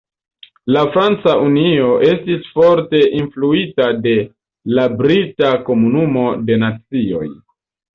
La 0.75 0.81
Franca 0.95 1.35
Unio 1.47 1.91
estis 2.07 2.49
forte 2.57 3.03
influita 3.21 3.93
de 4.09 4.17
la 4.81 4.91
brita 5.05 5.57
Komunumo 5.73 6.29
de 6.51 6.63
Nacioj. 6.69 7.27